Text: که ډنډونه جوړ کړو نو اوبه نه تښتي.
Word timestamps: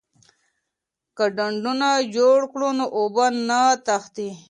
که 1.15 1.25
ډنډونه 1.35 1.89
جوړ 2.15 2.37
کړو 2.51 2.69
نو 2.77 2.85
اوبه 2.97 3.25
نه 3.49 3.61
تښتي. 3.85 4.29